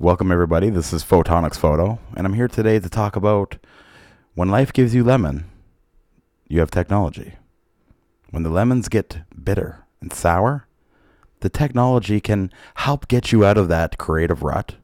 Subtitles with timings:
[0.00, 0.70] Welcome, everybody.
[0.70, 3.58] This is Photonics Photo, and I'm here today to talk about
[4.34, 5.48] when life gives you lemon,
[6.48, 7.34] you have technology.
[8.30, 10.66] When the lemons get bitter and sour,
[11.40, 14.74] the technology can help get you out of that creative rut.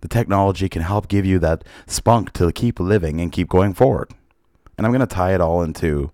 [0.00, 4.10] The technology can help give you that spunk to keep living and keep going forward.
[4.78, 6.12] And I'm going to tie it all into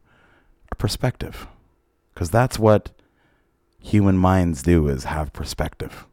[0.73, 1.47] a perspective
[2.13, 2.91] because that's what
[3.79, 6.07] human minds do is have perspective.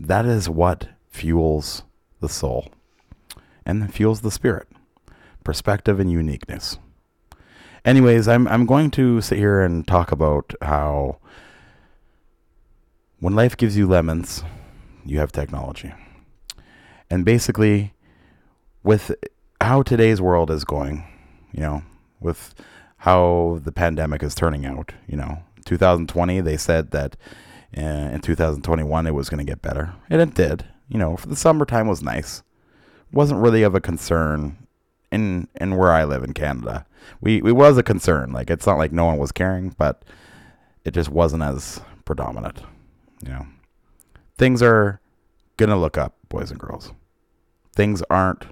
[0.00, 1.82] That is what fuels
[2.20, 2.68] the soul
[3.66, 4.68] and fuels the spirit.
[5.44, 6.78] Perspective and uniqueness.
[7.84, 11.18] Anyways, I'm I'm going to sit here and talk about how
[13.20, 14.44] when life gives you lemons,
[15.04, 15.92] you have technology.
[17.08, 17.94] And basically
[18.82, 19.14] with
[19.60, 21.04] how today's world is going,
[21.52, 21.82] you know,
[22.20, 22.54] with
[22.98, 27.16] how the pandemic is turning out, you know, 2020 they said that
[27.76, 31.28] uh, in 2021 it was going to get better and it did you know for
[31.28, 32.42] the summertime was nice.
[33.12, 34.58] Wasn't really of a concern
[35.10, 36.84] in in where i live in canada.
[37.20, 38.32] We it was a concern.
[38.32, 40.04] Like it's not like no one was caring but
[40.84, 42.60] it just wasn't as predominant
[43.22, 43.46] you know.
[44.36, 45.00] Things are
[45.56, 46.92] gonna look up boys and girls.
[47.74, 48.46] Things aren't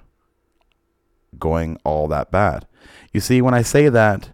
[1.39, 2.67] going all that bad.
[3.13, 4.31] You see when i say that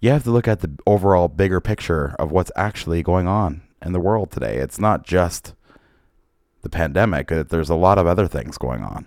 [0.00, 3.92] you have to look at the overall bigger picture of what's actually going on in
[3.92, 4.56] the world today.
[4.56, 5.54] It's not just
[6.62, 9.06] the pandemic, uh, there's a lot of other things going on.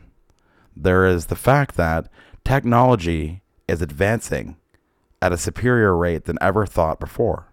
[0.76, 2.10] There is the fact that
[2.44, 4.58] technology is advancing
[5.22, 7.52] at a superior rate than ever thought before.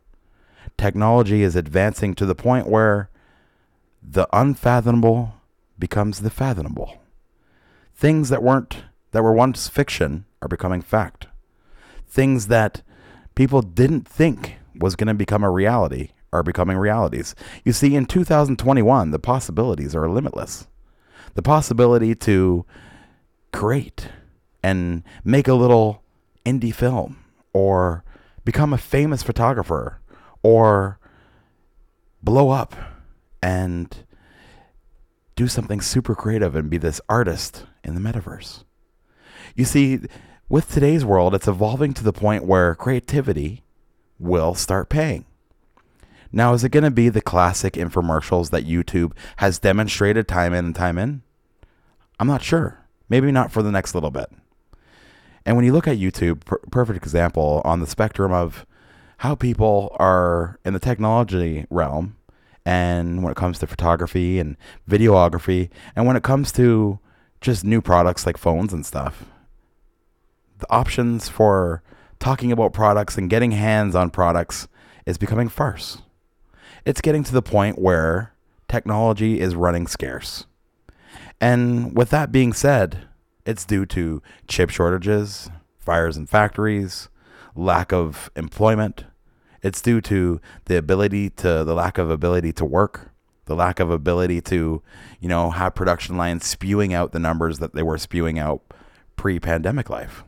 [0.76, 3.08] Technology is advancing to the point where
[4.02, 5.34] the unfathomable
[5.78, 6.98] becomes the fathomable.
[7.94, 11.28] Things that weren't that were once fiction are becoming fact.
[12.08, 12.82] Things that
[13.34, 17.34] people didn't think was going to become a reality are becoming realities.
[17.64, 20.66] You see, in 2021, the possibilities are limitless.
[21.34, 22.64] The possibility to
[23.52, 24.08] create
[24.62, 26.02] and make a little
[26.44, 28.04] indie film or
[28.44, 30.00] become a famous photographer
[30.42, 30.98] or
[32.22, 32.74] blow up
[33.42, 34.04] and
[35.36, 38.64] do something super creative and be this artist in the metaverse.
[39.54, 40.00] You see,
[40.48, 43.64] with today's world, it's evolving to the point where creativity
[44.18, 45.24] will start paying.
[46.32, 50.64] Now, is it going to be the classic infomercials that YouTube has demonstrated time in
[50.64, 51.22] and time in?
[52.18, 52.86] I'm not sure.
[53.08, 54.30] Maybe not for the next little bit.
[55.44, 58.64] And when you look at YouTube, per- perfect example on the spectrum of
[59.18, 62.16] how people are in the technology realm
[62.64, 64.56] and when it comes to photography and
[64.88, 66.98] videography and when it comes to
[67.40, 69.24] just new products like phones and stuff
[70.62, 71.82] the options for
[72.18, 74.68] talking about products and getting hands on products
[75.04, 75.98] is becoming farce.
[76.84, 78.34] It's getting to the point where
[78.68, 80.46] technology is running scarce.
[81.40, 83.06] And with that being said,
[83.44, 87.08] it's due to chip shortages, fires in factories,
[87.54, 89.04] lack of employment.
[89.62, 93.10] It's due to the ability to the lack of ability to work,
[93.46, 94.82] the lack of ability to,
[95.20, 98.62] you know, have production lines spewing out the numbers that they were spewing out
[99.16, 100.24] pre-pandemic life.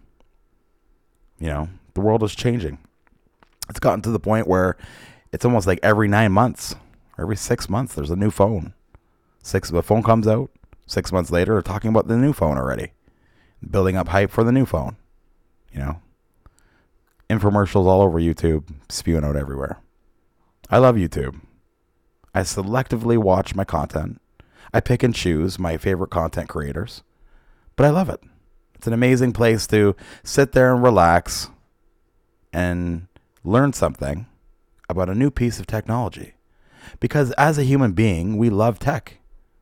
[1.39, 2.79] You know, the world is changing.
[3.69, 4.77] It's gotten to the point where
[5.34, 6.77] it's almost like every nine months,
[7.19, 8.72] every six months, there's a new phone.
[9.43, 10.49] Six, the phone comes out.
[10.87, 12.93] Six months later, they're talking about the new phone already,
[13.69, 14.97] building up hype for the new phone.
[15.73, 16.00] You know,
[17.28, 19.78] infomercials all over YouTube, spewing out everywhere.
[20.71, 21.41] I love YouTube.
[22.33, 24.21] I selectively watch my content.
[24.73, 27.03] I pick and choose my favorite content creators,
[27.75, 28.21] but I love it.
[28.77, 31.50] It's an amazing place to sit there and relax
[32.53, 33.09] and
[33.43, 34.27] learn something
[34.94, 36.34] about a new piece of technology.
[37.00, 39.19] Because as a human being, we love tech,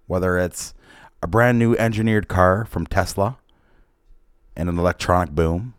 [0.06, 0.74] whether it's
[1.22, 3.38] a brand new engineered car from Tesla
[4.54, 5.72] and an electronic boom,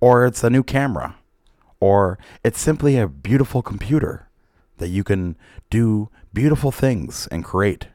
[0.00, 1.16] or it's a new camera,
[1.78, 4.28] or it's simply a beautiful computer
[4.78, 5.36] that you can
[5.70, 7.86] do beautiful things and create.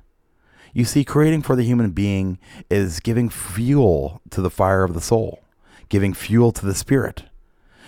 [0.73, 5.01] You see, creating for the human being is giving fuel to the fire of the
[5.01, 5.43] soul,
[5.89, 7.23] giving fuel to the spirit,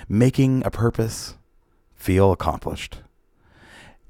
[0.09, 1.37] making a purpose
[1.95, 2.97] feel accomplished.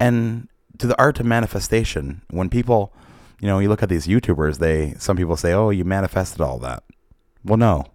[0.04, 2.94] And to the art of manifestation, when people,
[3.40, 6.60] you know, you look at these YouTubers, they some people say, "Oh, you manifested all
[6.60, 6.84] that."
[7.46, 7.86] Well, no.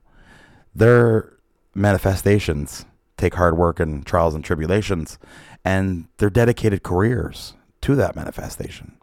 [0.74, 1.34] Their
[1.74, 2.86] manifestations
[3.18, 5.18] take hard work and trials and tribulations,
[5.66, 7.52] and they're dedicated careers
[7.82, 8.96] to that manifestation.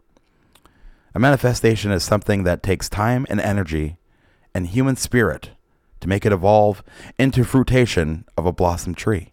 [1.14, 3.98] A manifestation is something that takes time and energy
[4.52, 5.50] and human spirit
[6.00, 6.82] to make it evolve
[7.20, 9.32] into fruition of a blossom tree.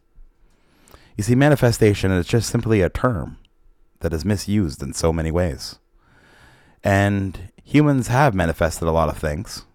[1.18, 3.40] You see, manifestation is just simply a term
[4.03, 5.79] that is misused in so many ways.
[6.83, 9.65] And humans have manifested a lot of things,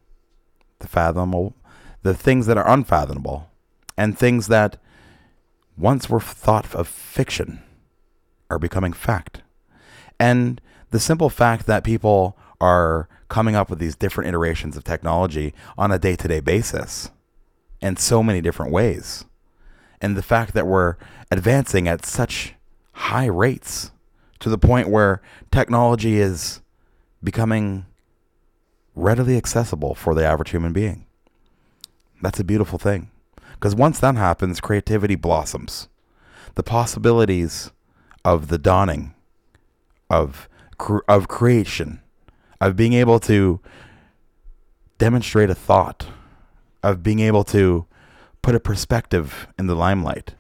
[0.79, 1.55] the fathomable,
[2.03, 3.51] the things that are unfathomable,
[3.97, 4.77] and things that
[5.77, 7.63] once were thought of fiction
[8.51, 9.43] are becoming fact.
[10.21, 10.61] And
[10.91, 15.93] the simple fact that people are coming up with these different iterations of technology on
[15.93, 17.11] a day to day basis
[17.81, 19.25] in so many different ways.
[20.01, 20.97] And the fact that we're
[21.31, 22.55] advancing at such
[22.93, 23.91] high rates
[24.41, 25.21] to the point where
[25.51, 26.61] technology is
[27.23, 27.87] becoming
[28.95, 31.07] readily accessible for the average human being.
[32.21, 33.11] That's a beautiful thing.
[33.55, 35.89] Because once that happens, creativity blossoms.
[36.55, 37.73] The possibilities
[38.25, 39.15] of the dawning
[40.11, 40.49] of
[41.09, 42.01] of creation,
[42.61, 43.61] of being able to
[44.99, 46.07] demonstrate a thought,
[46.83, 47.87] of being able to
[48.43, 50.35] put a perspective in the limelight,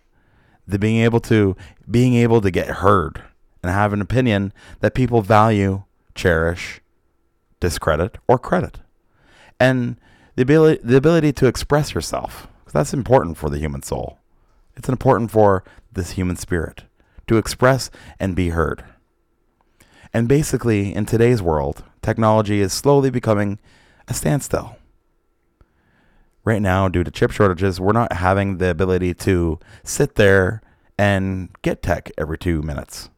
[0.66, 1.56] the being able to
[1.90, 3.22] being able to get heard
[3.62, 5.82] and have an opinion that people value,
[6.14, 6.80] cherish,
[7.60, 8.80] discredit, or credit.
[9.58, 9.98] And
[10.36, 14.18] the ability, the ability to express yourself, because that's important for the human soul.
[14.76, 16.84] It's important for this human spirit
[17.26, 17.90] to express
[18.20, 18.84] and be heard.
[20.12, 23.58] And basically, in today's world, technology is slowly becoming
[24.06, 24.76] a standstill.
[26.44, 30.62] Right now, due to chip shortages, we're not having the ability to sit there
[30.96, 33.10] and get tech every two minutes.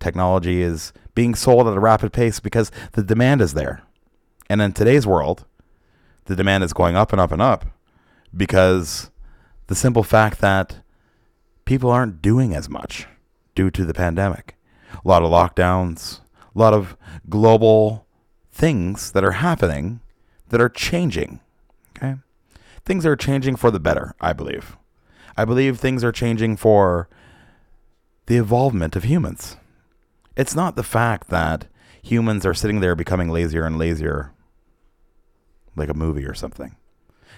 [0.00, 3.82] Technology is being sold at a rapid pace because the demand is there.
[4.48, 5.44] And in today's world,
[6.26, 7.64] the demand is going up and up and up
[8.36, 9.10] because
[9.66, 10.78] the simple fact that
[11.64, 13.06] people aren't doing as much
[13.54, 14.56] due to the pandemic.
[14.92, 16.20] A lot of lockdowns,
[16.54, 16.96] a lot of
[17.28, 18.06] global
[18.52, 20.00] things that are happening
[20.48, 21.40] that are changing.
[21.96, 22.16] Okay?
[22.84, 24.76] Things are changing for the better, I believe.
[25.36, 27.08] I believe things are changing for
[28.26, 29.56] the evolvement of humans.
[30.36, 31.66] It's not the fact that
[32.02, 34.32] humans are sitting there becoming lazier and lazier,
[35.74, 36.76] like a movie or something.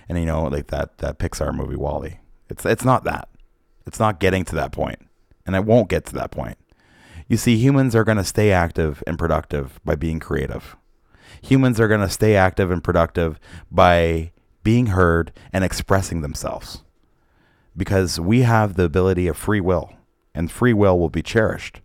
[0.09, 2.19] And you know, like that that Pixar movie WALL-E.
[2.49, 3.29] It's it's not that.
[3.87, 4.99] It's not getting to that point,
[5.47, 6.59] and it won't get to that point.
[7.29, 10.77] You see, humans are going to stay active and productive by being creative.
[11.43, 13.39] Humans are going to stay active and productive
[13.71, 16.83] by being heard and expressing themselves.
[17.77, 19.93] Because we have the ability of free will,
[20.35, 21.81] and free will will be cherished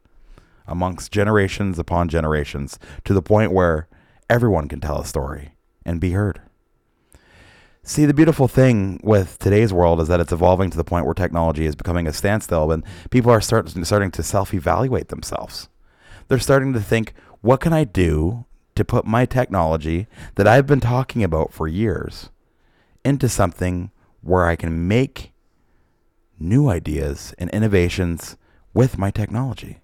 [0.68, 3.88] amongst generations upon generations to the point where
[4.30, 5.56] everyone can tell a story
[5.86, 6.42] and be heard.
[7.86, 11.14] See, the beautiful thing with today's world is that it's evolving to the point where
[11.14, 15.68] technology is becoming a standstill and people are start, starting to self evaluate themselves.
[16.30, 18.46] They're starting to think, what can I do
[18.76, 22.30] to put my technology that I've been talking about for years
[23.04, 25.34] into something where I can make
[26.40, 28.38] new ideas and innovations
[28.74, 29.83] with my technology?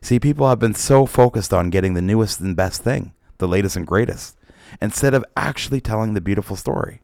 [0.00, 3.76] See, people have been so focused on getting the newest and best thing, the latest
[3.76, 4.36] and greatest,
[4.80, 7.02] instead of actually telling the beautiful story.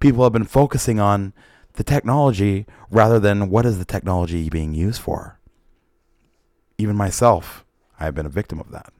[0.00, 1.32] People have been focusing on
[1.74, 5.38] the technology rather than what is the technology being used for.
[6.78, 7.64] Even myself,
[8.00, 8.92] I have been a victim of that.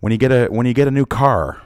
[0.00, 1.62] When you get a when you get a new car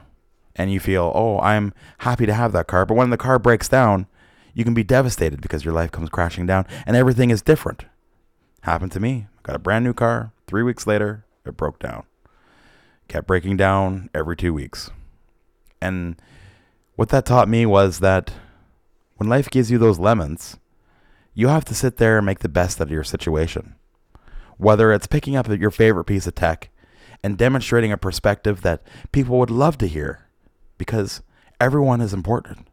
[0.55, 3.69] and you feel, "Oh, I'm happy to have that car," but when the car breaks
[3.69, 4.07] down,
[4.53, 7.85] you can be devastated because your life comes crashing down and everything is different.
[8.61, 9.27] Happened to me.
[9.43, 10.31] Got a brand new car.
[10.47, 12.05] Three weeks later, it broke down.
[13.07, 14.89] Kept breaking down every two weeks.
[15.81, 16.15] And
[16.95, 18.31] what that taught me was that
[19.17, 20.57] when life gives you those lemons,
[21.33, 23.75] you have to sit there and make the best out of your situation.
[24.57, 26.69] Whether it's picking up your favorite piece of tech
[27.23, 30.27] and demonstrating a perspective that people would love to hear
[30.77, 31.21] because
[31.59, 32.67] everyone is important.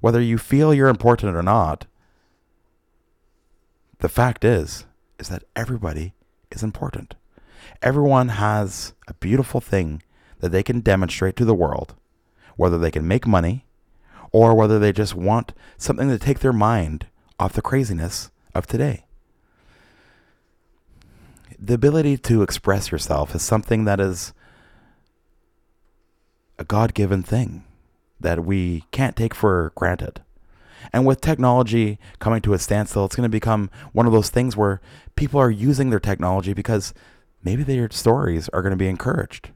[0.00, 1.86] Whether you feel you're important or not,
[3.98, 4.84] the fact is
[5.18, 6.14] is that everybody
[6.50, 7.14] is important.
[7.82, 10.02] Everyone has a beautiful thing
[10.40, 11.94] that they can demonstrate to the world,
[12.56, 13.64] whether they can make money
[14.32, 17.06] or whether they just want something to take their mind
[17.38, 19.04] off the craziness of today.
[21.58, 24.34] The ability to express yourself is something that is
[26.58, 27.64] a God given thing
[28.20, 30.22] that we can't take for granted.
[30.92, 34.56] And with technology coming to a standstill, it's going to become one of those things
[34.56, 34.80] where
[35.14, 36.94] people are using their technology because
[37.42, 39.50] maybe their stories are going to be encouraged.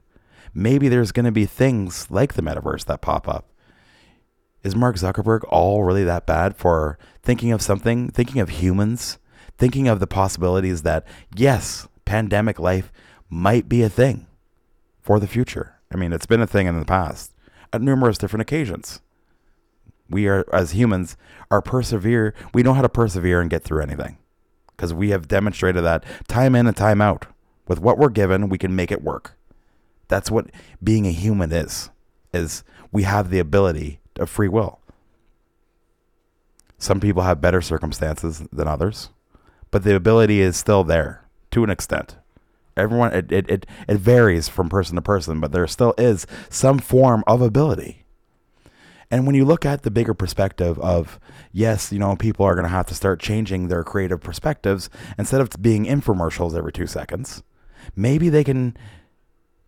[0.53, 3.47] Maybe there's going to be things like the metaverse that pop up.
[4.63, 9.17] Is Mark Zuckerberg all really that bad for thinking of something, thinking of humans,
[9.57, 12.91] thinking of the possibilities that, yes, pandemic life
[13.29, 14.27] might be a thing
[15.01, 15.75] for the future?
[15.91, 17.33] I mean, it's been a thing in the past
[17.73, 19.01] at numerous different occasions
[20.11, 21.17] we are as humans
[21.49, 24.17] are persevere we know how to persevere and get through anything
[24.75, 27.25] because we have demonstrated that time in and time out
[27.67, 29.37] with what we're given we can make it work
[30.11, 30.51] That's what
[30.83, 31.89] being a human is.
[32.33, 34.81] Is we have the ability of free will.
[36.77, 39.09] Some people have better circumstances than others,
[39.71, 42.17] but the ability is still there to an extent.
[42.75, 46.79] Everyone it, it, it, it varies from person to person, but there still is some
[46.79, 48.03] form of ability.
[49.11, 51.19] And when you look at the bigger perspective of,
[51.51, 55.41] yes, you know, people are going to have to start changing their creative perspectives instead
[55.41, 57.43] of being infomercials every two seconds,
[57.93, 58.77] maybe they can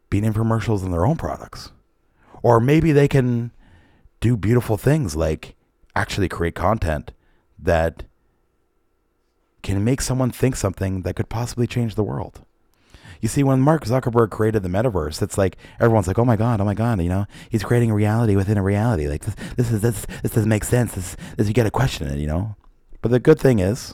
[0.09, 1.73] be infomercials in their own products.
[2.41, 3.51] Or maybe they can
[4.21, 5.55] do beautiful things like
[5.93, 7.11] actually create content
[7.59, 8.03] that
[9.61, 12.45] can make someone think something that could possibly change the world.
[13.23, 16.59] You see, when Mark Zuckerberg created the metaverse, it's like everyone's like, "Oh my god,
[16.59, 19.07] oh my god!" You know, he's creating a reality within a reality.
[19.07, 20.93] Like this, this is this this doesn't make sense.
[20.93, 22.19] This, this you got to question it.
[22.19, 22.57] You know,
[23.01, 23.93] but the good thing is,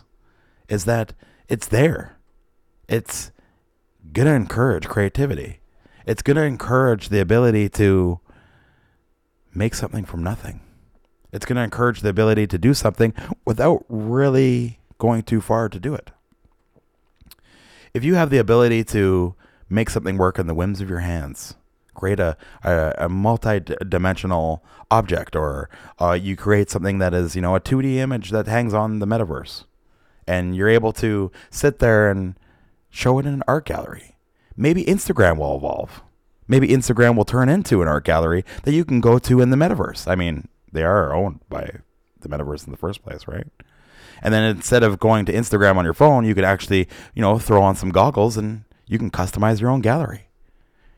[0.68, 1.14] is that
[1.48, 2.18] it's there.
[2.88, 3.30] It's
[4.14, 5.60] gonna encourage creativity.
[6.08, 8.20] It's gonna encourage the ability to
[9.54, 10.62] make something from nothing.
[11.32, 13.14] It's gonna encourage the ability to do something
[13.46, 16.10] without really going too far to do it
[17.94, 19.36] if you have the ability to
[19.70, 21.56] make something work in the whims of your hands,
[21.94, 25.70] create a, a, a multi-dimensional object, or
[26.00, 29.06] uh, you create something that is, you know, a 2D image that hangs on the
[29.06, 29.66] metaverse,
[30.26, 32.36] and you're able to sit there and
[32.90, 34.18] show it in an art gallery.
[34.56, 36.02] Maybe Instagram will evolve.
[36.48, 39.58] Maybe Instagram will turn into an art gallery that you can go to in the
[39.58, 40.08] metaverse.
[40.08, 41.80] I mean, they are owned by
[42.22, 43.48] the metaverse in the first place, right?
[44.22, 47.40] And then instead of going to Instagram on your phone, you could actually, you know,
[47.40, 50.28] throw on some goggles and you can customize your own gallery.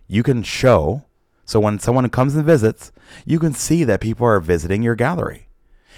[0.07, 1.05] You can show
[1.51, 2.93] so when someone comes and visits,
[3.25, 5.49] you can see that people are visiting your gallery.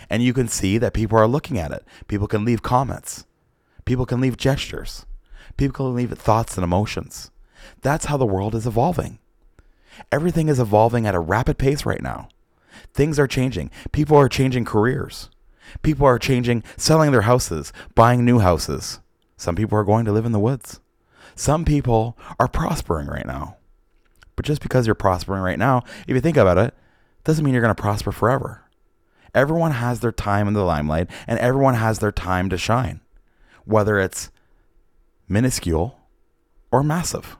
[0.09, 1.85] And you can see that people are looking at it.
[2.07, 3.25] People can leave comments.
[3.85, 5.05] People can leave gestures.
[5.55, 7.29] People can leave thoughts and emotions.
[7.83, 9.19] That's how the world is evolving.
[10.11, 12.29] Everything is evolving at a rapid pace right now.
[12.91, 13.69] Things are changing.
[13.91, 15.29] People are changing careers.
[15.81, 18.99] People are changing, selling their houses, buying new houses.
[19.37, 20.79] Some people are going to live in the woods.
[21.35, 23.57] Some people are prospering right now.
[24.35, 26.73] But just because you're prospering right now, if you think about it,
[27.23, 28.63] doesn't mean you're going to prosper forever.
[29.33, 33.01] Everyone has their time in the limelight and everyone has their time to shine,
[33.65, 34.29] whether it's
[35.27, 35.99] minuscule
[36.71, 37.37] or massive.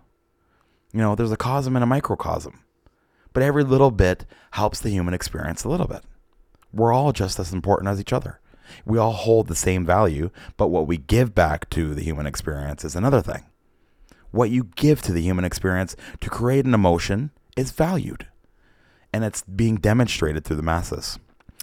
[0.91, 2.59] You know, there's a cosm and a microcosm,
[3.31, 6.03] but every little bit helps the human experience a little bit
[6.73, 8.39] we're all just as important as each other.
[8.85, 12.83] We all hold the same value, but what we give back to the human experience
[12.83, 13.43] is another thing.
[14.31, 18.27] What you give to the human experience to create an emotion is valued.
[19.13, 21.19] And it's being demonstrated through the masses.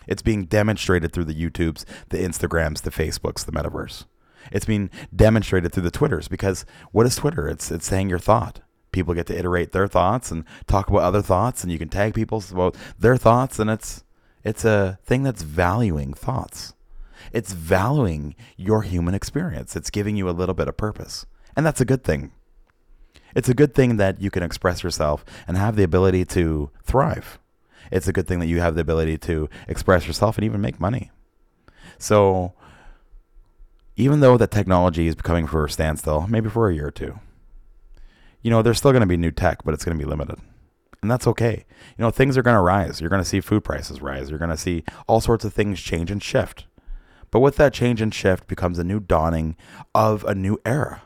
[0.07, 4.05] It's being demonstrated through the YouTubes, the Instagrams, the Facebooks, the metaverse.
[4.53, 7.49] It's being demonstrated through the Twitters because what is Twitter?
[7.49, 8.61] It's it's saying your thought.
[8.93, 12.15] People get to iterate their thoughts and talk about other thoughts, and you can tag
[12.15, 14.05] people about their thoughts, and it's
[14.45, 16.75] it's a thing that's valuing thoughts.
[17.33, 19.77] It's valuing your human experience.
[19.77, 21.27] It's giving you a little bit of purpose.
[21.57, 22.33] And that's a good thing.
[23.35, 27.39] It's a good thing that you can express yourself and have the ability to thrive.
[27.93, 30.81] It's a good thing that you have the ability to express yourself and even make
[30.81, 31.11] money.
[31.99, 32.55] So,
[33.97, 37.19] even though that technology is becoming for a standstill, maybe for a year or two,
[38.43, 40.39] you know, there's still going to be new tech, but it's going to be limited
[41.03, 41.65] and that's okay.
[41.97, 43.01] You know, things are going to rise.
[43.01, 44.31] You're going to see food prices rise.
[44.31, 46.67] You're going to see all sorts of things change and shift.
[47.31, 49.57] But with that change and shift becomes a new dawning
[49.95, 51.03] of a new era.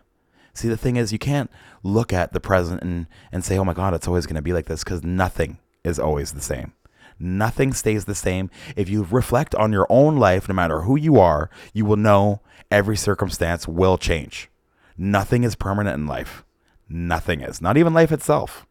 [0.54, 1.50] See, the thing is, you can't
[1.82, 4.52] look at the present and, and say, oh my God, it's always going to be
[4.52, 6.72] like this because nothing is always the same.
[7.18, 8.50] Nothing stays the same.
[8.76, 12.40] If you reflect on your own life, no matter who you are, you will know
[12.70, 14.50] every circumstance will change.
[14.96, 16.44] Nothing is permanent in life.
[16.88, 17.60] Nothing is.
[17.60, 18.66] Not even life itself.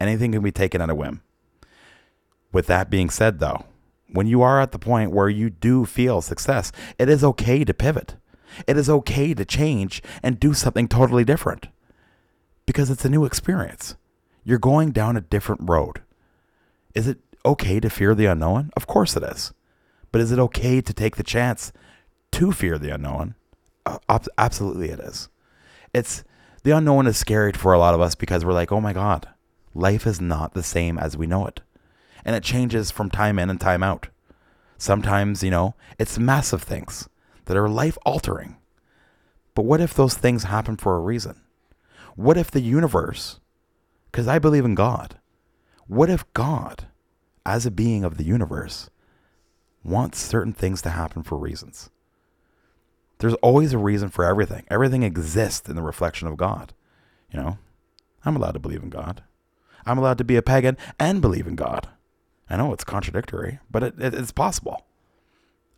[0.00, 1.20] Anything can be taken at a whim.
[2.52, 3.66] With that being said, though,
[4.08, 7.74] when you are at the point where you do feel success, it is okay to
[7.74, 8.16] pivot.
[8.66, 11.68] It is okay to change and do something totally different
[12.66, 13.94] because it's a new experience.
[14.42, 16.02] You're going down a different road.
[16.94, 18.70] Is it okay to fear the unknown?
[18.76, 19.52] Of course it is.
[20.10, 21.72] But is it okay to take the chance
[22.32, 23.36] to fear the unknown?
[24.36, 25.28] Absolutely it is.
[25.94, 26.24] It's
[26.64, 29.28] the unknown is scary for a lot of us because we're like, "Oh my god,
[29.74, 31.60] life is not the same as we know it.
[32.24, 34.08] And it changes from time in and time out.
[34.78, 37.08] Sometimes, you know, it's massive things
[37.46, 38.56] that are life altering.
[39.54, 41.40] But what if those things happen for a reason?
[42.16, 43.40] What if the universe,
[44.10, 45.18] because I believe in God,
[45.86, 46.86] what if God,
[47.44, 48.90] as a being of the universe,
[49.82, 51.90] wants certain things to happen for reasons?
[53.18, 54.64] There's always a reason for everything.
[54.70, 56.72] Everything exists in the reflection of God.
[57.32, 57.58] You know,
[58.24, 59.22] I'm allowed to believe in God.
[59.90, 61.88] I'm allowed to be a pagan and believe in God.
[62.48, 64.86] I know it's contradictory, but it, it, it's possible.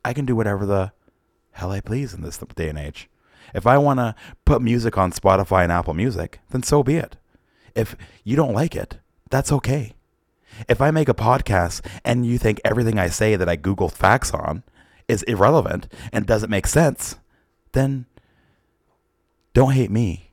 [0.04, 0.92] I can do whatever the
[1.52, 3.08] hell I please in this day and age.
[3.54, 4.14] If I want to
[4.44, 7.16] put music on Spotify and Apple Music, then so be it.
[7.74, 8.98] If you don't like it,
[9.30, 9.94] that's okay.
[10.68, 14.32] If I make a podcast and you think everything I say that I Google facts
[14.32, 14.62] on
[15.08, 17.16] is irrelevant and doesn't make sense,
[17.72, 18.04] then
[19.54, 20.32] don't hate me.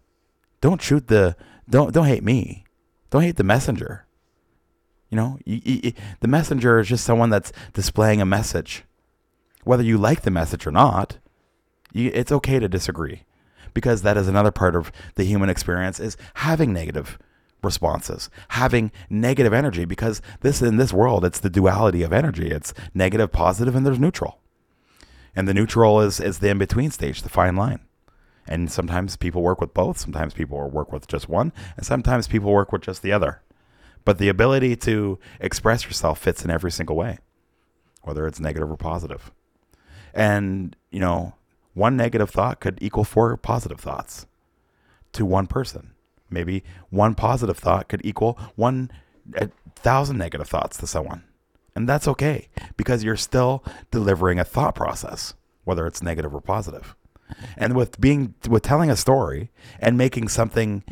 [0.60, 1.38] Don't shoot the
[1.70, 2.66] don't don't hate me.
[3.10, 4.06] Don't hate the messenger.
[5.10, 8.84] You know, you, you, the messenger is just someone that's displaying a message.
[9.64, 11.18] Whether you like the message or not,
[11.92, 13.24] you, it's okay to disagree
[13.74, 17.18] because that is another part of the human experience is having negative
[17.64, 22.50] responses, having negative energy because this in this world it's the duality of energy.
[22.50, 24.40] It's negative, positive, and there's neutral.
[25.36, 27.80] And the neutral is is the in between stage, the fine line.
[28.50, 32.52] And sometimes people work with both, sometimes people work with just one, and sometimes people
[32.52, 33.44] work with just the other.
[34.04, 37.20] But the ability to express yourself fits in every single way,
[38.02, 39.32] whether it's negative or positive.
[40.16, 41.36] And, you know,
[41.76, 44.26] one negative thought could equal four positive thoughts
[45.14, 45.92] to one person.
[46.32, 48.92] Maybe one positive thought could equal one
[49.36, 51.24] a thousand negative thoughts to someone.
[51.76, 56.96] And that's okay because you're still delivering a thought process, whether it's negative or positive.
[57.58, 60.84] And with being with telling a story and making something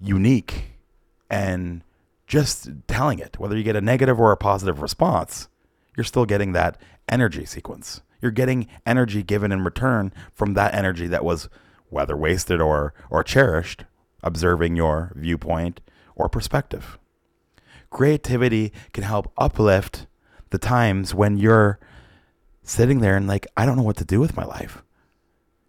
[0.00, 0.72] unique
[1.30, 1.82] and
[2.26, 5.48] just telling it, whether you get a negative or a positive response,
[5.96, 8.02] you're still getting that energy sequence.
[8.20, 11.48] You're getting energy given in return from that energy that was
[11.88, 13.84] whether wasted or or cherished
[14.22, 15.80] observing your viewpoint
[16.14, 16.98] or perspective.
[17.90, 20.06] Creativity can help uplift
[20.50, 21.78] the times when you're
[22.62, 24.82] sitting there and like, I don't know what to do with my life.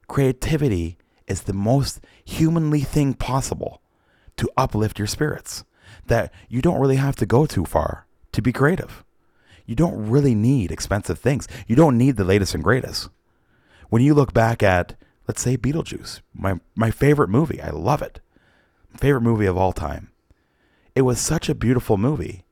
[0.10, 0.98] Creativity
[1.28, 3.82] is the most humanly thing possible
[4.36, 5.64] to uplift your spirits.
[6.08, 9.06] That you don't really have to go too far to be creative.
[9.66, 11.48] You don't really need expensive things.
[11.68, 13.08] You don't need the latest and greatest.
[13.90, 14.96] When you look back at,
[15.28, 18.20] let's say, Beetlejuice, my, my favorite movie, I love it
[18.98, 20.12] favorite movie of all time.
[20.96, 22.44] It was such a beautiful movie,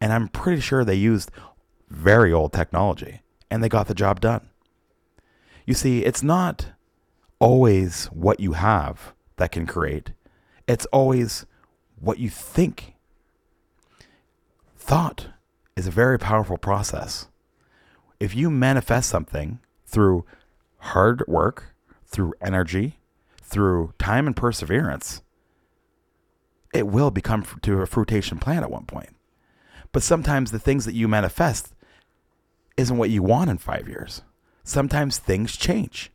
[0.00, 1.30] and I'm pretty sure they used
[1.88, 4.48] very old technology and they got the job done.
[5.66, 6.72] You see, it's not
[7.42, 10.12] always what you have that can create,
[10.68, 11.44] it's always
[11.98, 12.94] what you think.
[14.76, 15.26] Thought
[15.76, 17.26] is a very powerful process.
[18.20, 20.24] If you manifest something through
[20.78, 21.74] hard work,
[22.06, 23.00] through energy,
[23.42, 25.22] through time and perseverance,
[26.72, 29.16] it will become to a fruitation plant at one point.
[29.90, 31.74] But sometimes the things that you manifest
[32.76, 34.22] isn't what you want in five years.
[34.62, 36.12] Sometimes things change,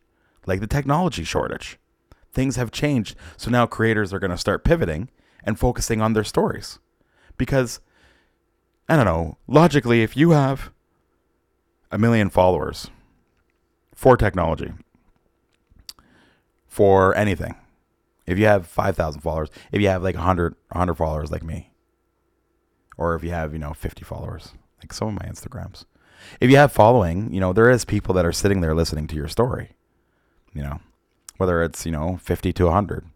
[0.48, 1.78] like the technology shortage.
[2.32, 5.10] Things have changed, so now creators are going to start pivoting
[5.44, 6.78] and focusing on their stories.
[7.36, 7.80] Because,
[8.88, 10.72] I don't know, logically, if you have
[11.92, 12.90] a million followers
[13.94, 14.72] for technology,
[16.66, 17.56] for anything,
[18.26, 21.72] if you have 5,000 followers, if you have like 100, 100 followers like me,
[22.96, 25.84] or if you have, you know, 50 followers, like some of my Instagrams,
[26.40, 29.16] if you have following, you know, there is people that are sitting there listening to
[29.16, 29.76] your story,
[30.54, 30.80] you know,
[31.36, 33.06] whether it's, you know, 50 to 100,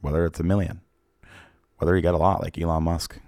[0.00, 0.80] whether it's a million,
[1.78, 3.20] whether you get a lot like Elon Musk.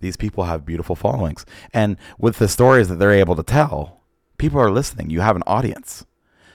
[0.00, 1.46] These people have beautiful followings.
[1.72, 4.00] And with the stories that they're able to tell,
[4.36, 5.10] people are listening.
[5.10, 6.04] You have an audience.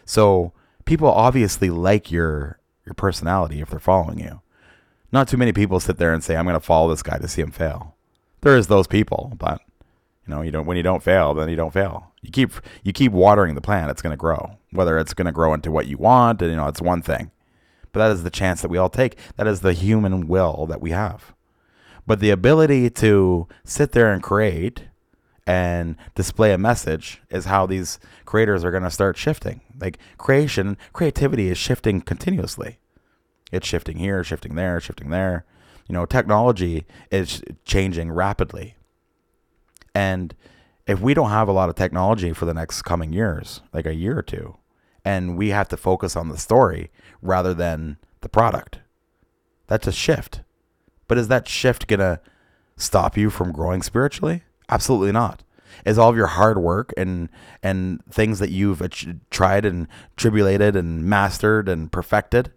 [0.06, 0.52] So
[0.86, 4.42] people obviously like your your personality if they're following you.
[5.12, 7.28] Not too many people sit there and say, I'm going to follow this guy to
[7.28, 7.96] see him fail.
[8.42, 9.62] There is those people, but
[10.26, 12.12] you know, you don't when you don't fail, then you don't fail.
[12.22, 12.52] You keep
[12.84, 14.58] you keep watering the plant, it's going to grow.
[14.72, 17.32] Whether it's going to grow into what you want, and you know, it's one thing.
[17.92, 19.18] But that is the chance that we all take.
[19.38, 21.34] That is the human will that we have.
[22.06, 24.84] But the ability to sit there and create
[25.46, 29.62] and display a message is how these creators are going to start shifting.
[29.80, 32.80] Like creation, creativity is shifting continuously.
[33.52, 35.46] It's shifting here, shifting there, shifting there.
[35.88, 38.76] You know, technology is changing rapidly.
[39.96, 40.36] And
[40.88, 43.94] if we don't have a lot of technology for the next coming years, like a
[43.94, 44.58] year or two,
[45.04, 46.90] and we have to focus on the story
[47.22, 48.80] rather than the product,
[49.68, 50.42] that's a shift.
[51.08, 52.22] But is that shift going to
[52.78, 54.44] stop you from growing spiritually?
[54.70, 55.44] Absolutely not.
[55.86, 57.30] Is all of your hard work and
[57.62, 58.82] and things that you've
[59.30, 62.52] tried and tribulated and mastered and perfected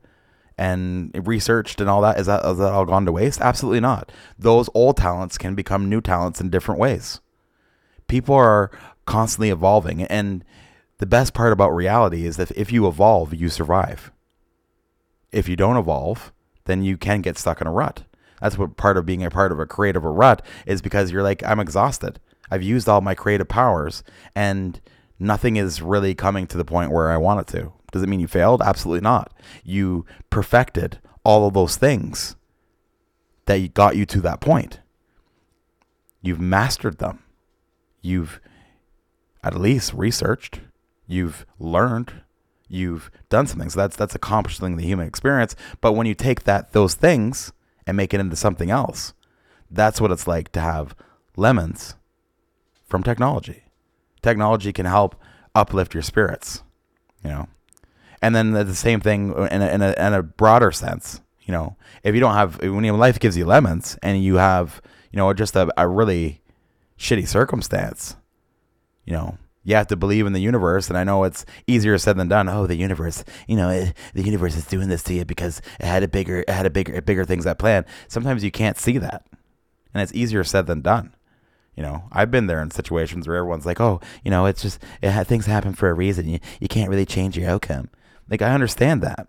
[0.57, 3.41] and researched and all that is that is that all gone to waste?
[3.41, 4.11] Absolutely not.
[4.39, 7.21] Those old talents can become new talents in different ways.
[8.11, 8.73] People are
[9.07, 10.45] constantly evolving and
[10.99, 14.11] the best part about reality is that if you evolve, you survive.
[15.31, 16.33] If you don't evolve,
[16.65, 18.03] then you can get stuck in a rut.
[18.41, 21.45] That's what part of being a part of a creative rut is because you're like,
[21.45, 22.19] I'm exhausted.
[22.51, 24.03] I've used all my creative powers
[24.35, 24.81] and
[25.21, 27.73] nothing is really coming to the point where I want it to.
[27.93, 28.61] Does it mean you failed?
[28.61, 29.33] Absolutely not.
[29.63, 32.35] You perfected all of those things
[33.47, 34.81] that got you to that point.
[36.23, 37.23] You've mastered them.
[38.01, 38.41] You've
[39.43, 40.61] at least researched.
[41.07, 42.23] You've learned.
[42.69, 43.71] You've done something.
[43.71, 45.57] So that's that's accomplishing the human experience.
[45.81, 47.53] But when you take that those things
[47.87, 49.13] and make it into something else,
[49.71, 50.95] that's what it's like to have
[51.37, 51.97] lemons
[52.87, 53.65] from technology.
[54.23, 55.17] Technology can help
[55.55, 56.63] uplift your spirits,
[57.25, 57.49] you know.
[58.23, 61.77] And then the same thing in a, in a, in a broader sense, you know,
[62.03, 65.33] if you don't have, when your life gives you lemons and you have, you know,
[65.33, 66.43] just a, a really
[67.01, 68.15] shitty circumstance,
[69.05, 70.89] you know, you have to believe in the universe.
[70.89, 72.49] And I know it's easier said than done.
[72.49, 75.87] Oh, the universe, you know, it, the universe is doing this to you because it
[75.87, 77.85] had a bigger, it had a bigger, bigger things at plan.
[78.07, 79.27] Sometimes you can't see that,
[79.93, 81.15] and it's easier said than done.
[81.77, 84.83] You know, I've been there in situations where everyone's like, "Oh, you know, it's just
[85.01, 86.29] it, things happen for a reason.
[86.29, 87.89] You you can't really change your outcome."
[88.29, 89.29] Like I understand that.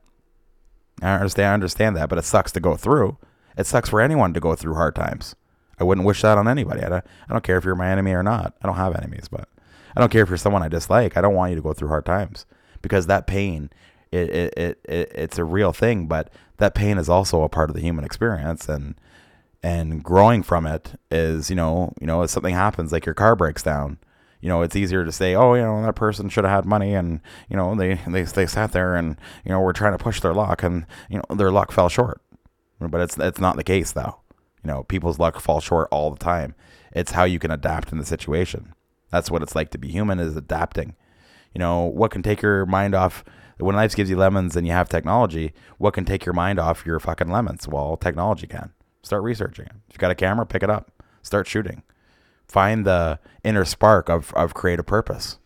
[1.02, 1.48] I understand.
[1.48, 3.18] I understand that, but it sucks to go through.
[3.58, 5.36] It sucks for anyone to go through hard times.
[5.82, 6.84] I wouldn't wish that on anybody.
[6.84, 8.54] I don't, I don't care if you're my enemy or not.
[8.62, 9.50] I don't have enemies, but
[9.96, 11.18] I don't care if you're someone I dislike.
[11.18, 12.46] I don't want you to go through hard times
[12.84, 13.72] because that pain,
[14.12, 17.72] it, it, it, it it's a real thing, but that pain is also a part
[17.72, 18.94] of the human experience and
[19.64, 23.36] and growing from it is, you know, you know, if something happens like your car
[23.36, 23.98] breaks down,
[24.40, 26.94] you know, it's easier to say, oh, you know, that person should have had money,
[26.94, 30.20] and you know, they they they sat there and you know, we're trying to push
[30.20, 32.22] their luck, and you know, their luck fell short.
[32.80, 34.21] But it's it's not the case though.
[34.64, 36.56] You know, people's luck falls short all the time.
[36.92, 38.74] It's how you can adapt in the situation.
[39.12, 40.96] That's what it's like to be human is adapting.
[41.54, 43.24] You know, what can take your mind off
[43.62, 46.86] when life gives you lemons and you have technology, what can take your mind off
[46.86, 47.68] your fucking lemons?
[47.68, 48.74] Well, technology can.
[49.04, 49.74] Start researching it.
[49.90, 50.92] If you got a camera, pick it up.
[51.22, 51.84] Start shooting.
[52.48, 55.38] Find the inner spark of, of creative purpose.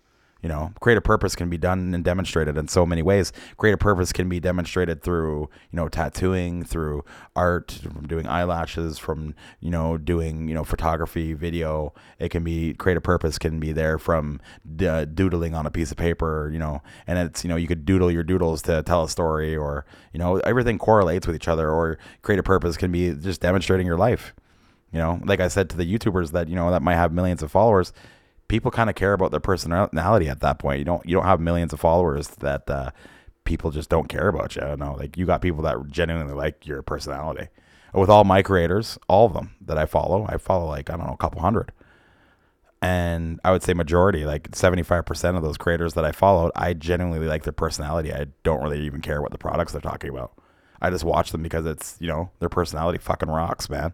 [0.46, 3.34] You know, creative purpose can be done and demonstrated in so many ways.
[3.58, 7.04] Creative purpose can be demonstrated through, you know, tattooing, through
[7.36, 11.96] art, from doing eyelashes, from, you know, doing, you know, photography, video.
[12.20, 14.40] It can be creative purpose can be there from
[14.76, 17.66] d- uh, doodling on a piece of paper, you know, and it's, you know, you
[17.66, 21.48] could doodle your doodles to tell a story or, you know, everything correlates with each
[21.48, 24.36] other or creative purpose can be just demonstrating your life.
[24.92, 27.42] You know, like I said to the YouTubers that, you know, that might have millions
[27.42, 27.92] of followers,
[28.48, 30.80] people kind of care about their personality at that point.
[30.80, 32.92] You don't you don't have millions of followers that uh,
[33.44, 34.76] people just don't care about you.
[34.78, 37.48] No, like you got people that genuinely like your personality.
[37.94, 41.08] With all my creators, all of them that I follow, I follow like I don't
[41.08, 41.72] know a couple hundred,
[42.82, 46.52] and I would say majority, like seventy five percent of those creators that I followed,
[46.56, 48.14] I genuinely like their personality.
[48.14, 50.34] I don't really even care what the products they're talking about.
[50.82, 53.94] I just watch them because it's you know their personality fucking rocks, man.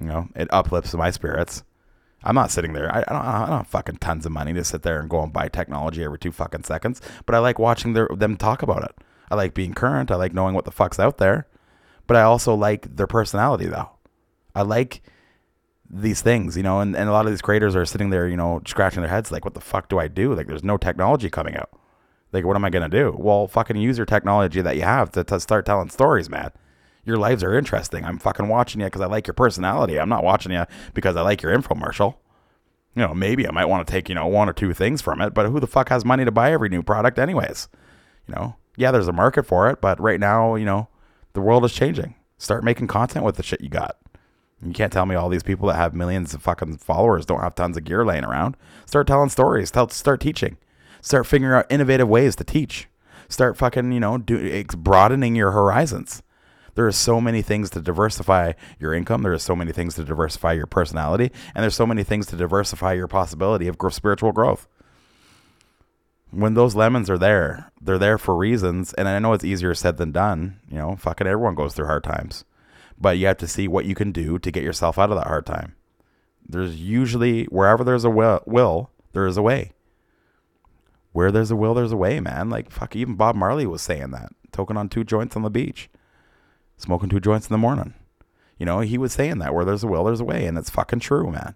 [0.00, 1.62] You know, it uplifts my spirits
[2.22, 2.94] I'm not sitting there.
[2.94, 3.24] I, I, don't.
[3.24, 6.04] I don't have fucking tons of money to sit there and go and buy technology
[6.04, 7.00] every two fucking seconds.
[7.26, 8.94] But I like watching their, them talk about it.
[9.30, 10.10] I like being current.
[10.10, 11.46] I like knowing what the fuck's out there.
[12.06, 13.90] But I also like their personality though.
[14.54, 15.02] I like
[15.88, 18.36] these things, you know, and, and a lot of these creators are sitting there, you
[18.36, 20.34] know, scratching their heads like, what the fuck do I do?
[20.34, 21.70] Like, there's no technology coming out.
[22.32, 23.16] Like, what am I going to do?
[23.18, 26.52] Well, fucking use your technology that you have to, to start telling stories, man
[27.04, 28.04] your lives are interesting.
[28.04, 29.98] I'm fucking watching you because I like your personality.
[29.98, 32.16] I'm not watching you because I like your infomercial.
[32.94, 35.20] You know, maybe I might want to take, you know, one or two things from
[35.20, 37.68] it, but who the fuck has money to buy every new product anyways?
[38.26, 40.88] You know, yeah, there's a market for it, but right now, you know,
[41.32, 42.14] the world is changing.
[42.38, 43.96] Start making content with the shit you got.
[44.62, 47.54] You can't tell me all these people that have millions of fucking followers don't have
[47.54, 48.56] tons of gear laying around.
[48.84, 49.70] Start telling stories.
[49.70, 50.58] Tell, start teaching.
[51.00, 52.88] Start figuring out innovative ways to teach.
[53.28, 56.22] Start fucking, you know, do, broadening your horizons.
[56.74, 59.22] There are so many things to diversify your income.
[59.22, 62.36] There are so many things to diversify your personality, and there's so many things to
[62.36, 64.68] diversify your possibility of spiritual growth.
[66.30, 69.96] When those lemons are there, they're there for reasons, and I know it's easier said
[69.96, 70.60] than done.
[70.70, 72.44] You know, fucking everyone goes through hard times,
[72.98, 75.26] but you have to see what you can do to get yourself out of that
[75.26, 75.74] hard time.
[76.48, 79.72] There's usually wherever there's a will, will there is a way
[81.12, 82.50] where there's a will, there's a way, man.
[82.50, 85.90] Like fuck, even Bob Marley was saying that, toking on two joints on the beach
[86.80, 87.94] smoking two joints in the morning.
[88.58, 90.70] You know, he was saying that where there's a will, there's a way, and it's
[90.70, 91.54] fucking true, man.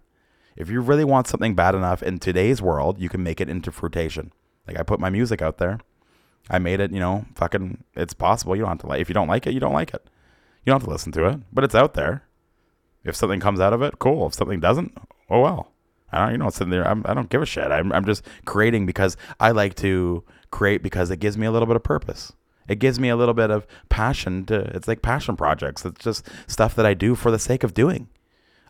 [0.57, 3.73] If you really want something bad enough in today's world, you can make it into
[3.73, 4.33] fruitation.
[4.67, 5.81] Like I put my music out there.
[6.49, 8.55] I made it, you know, fucking it's possible.
[8.55, 10.03] You don't have to like if you don't like it, you don't like it.
[10.65, 12.25] You don't have to listen to it, but it's out there.
[13.05, 14.27] If something comes out of it, cool.
[14.27, 14.97] If something doesn't,
[15.29, 15.73] oh well.
[16.13, 16.87] I don't, you know, sitting there.
[16.87, 17.71] I'm, I do not give a shit.
[17.73, 21.67] I'm, I'm just creating because I like to create because it gives me a little
[21.67, 22.33] bit of purpose.
[22.69, 25.85] It gives me a little bit of passion to it's like passion projects.
[25.85, 28.09] It's just stuff that I do for the sake of doing.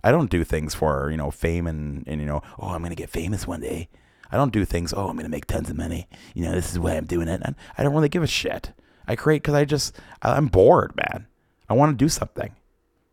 [0.02, 2.90] I don't do things for, you know, fame and, and you know, oh, I'm going
[2.90, 3.88] to get famous one day.
[4.30, 6.08] I don't do things, oh, I'm going to make tons of money.
[6.34, 7.40] You know, this is why I'm doing it.
[7.44, 8.72] And I don't really give a shit.
[9.06, 11.26] I create because I just, I'm bored, man.
[11.68, 12.54] I want to do something.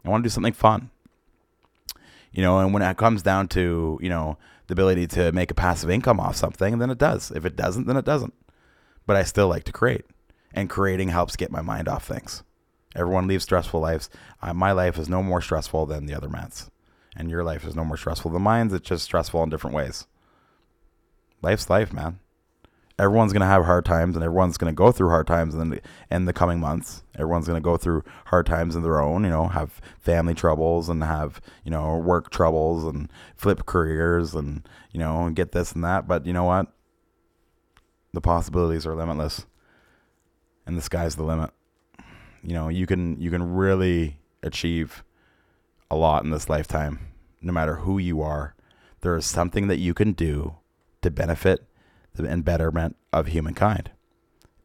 [0.03, 0.89] I want to do something fun.
[2.31, 5.55] You know, and when it comes down to, you know, the ability to make a
[5.55, 7.31] passive income off something, then it does.
[7.31, 8.33] If it doesn't, then it doesn't.
[9.05, 10.05] But I still like to create.
[10.53, 12.43] And creating helps get my mind off things.
[12.95, 14.09] Everyone leaves stressful lives.
[14.41, 16.69] Uh, my life is no more stressful than the other man's.
[17.15, 18.73] And your life is no more stressful than mine's.
[18.73, 20.07] It's just stressful in different ways.
[21.41, 22.19] Life's life, man
[23.01, 25.71] everyone's going to have hard times and everyone's going to go through hard times in
[25.71, 27.03] the, in the coming months.
[27.15, 30.87] Everyone's going to go through hard times in their own, you know, have family troubles
[30.87, 35.83] and have, you know, work troubles and flip careers and, you know, get this and
[35.83, 36.07] that.
[36.07, 36.67] But you know what?
[38.13, 39.45] The possibilities are limitless
[40.71, 41.51] and the sky's the limit.
[42.41, 45.03] You know, you can, you can really achieve
[45.91, 46.99] a lot in this lifetime,
[47.41, 48.55] no matter who you are.
[49.01, 50.55] There is something that you can do
[51.01, 51.67] to benefit
[52.17, 53.91] and betterment of humankind.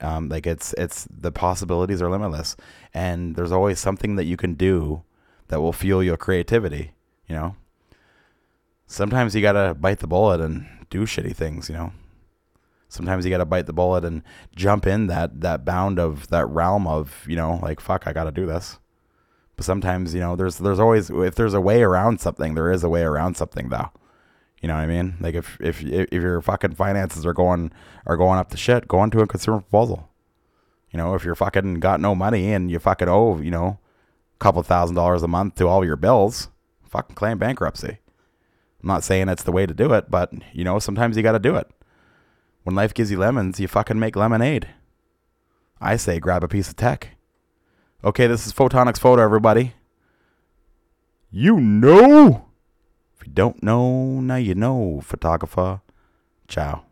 [0.00, 2.54] Um, like it's it's the possibilities are limitless,
[2.92, 5.02] and there's always something that you can do
[5.48, 6.92] that will fuel your creativity.
[7.26, 7.56] You know,
[8.86, 11.70] sometimes you gotta bite the bullet and do shitty things.
[11.70, 11.92] You know,
[12.88, 14.22] sometimes you gotta bite the bullet and
[14.54, 18.32] jump in that that bound of that realm of you know like fuck I gotta
[18.32, 18.78] do this.
[19.56, 22.84] But sometimes you know there's there's always if there's a way around something there is
[22.84, 23.90] a way around something though.
[24.62, 25.16] You know what I mean?
[25.20, 27.72] Like if if if your fucking finances are going
[28.06, 30.08] are going up to shit, go into a consumer proposal.
[30.90, 33.78] You know, if you're fucking got no money and you fucking owe, you know,
[34.34, 36.48] a couple thousand dollars a month to all your bills,
[36.84, 37.98] fucking claim bankruptcy.
[38.82, 41.32] I'm not saying it's the way to do it, but you know, sometimes you got
[41.32, 41.68] to do it.
[42.66, 44.66] When life gives you lemons, you fucking make lemonade.
[45.80, 47.10] I say grab a piece of tech.
[48.02, 49.74] Okay, this is Photonics Photo, everybody.
[51.30, 52.46] You know
[53.14, 55.80] If you don't know, now you know, photographer.
[56.48, 56.85] Ciao.